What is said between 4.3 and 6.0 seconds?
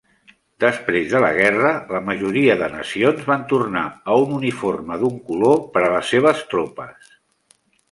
uniforme d'un color per a